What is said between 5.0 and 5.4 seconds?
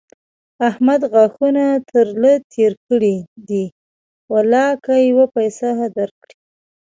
يوه